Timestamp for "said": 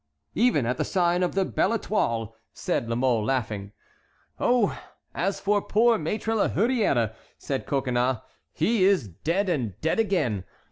2.53-2.89, 7.37-7.67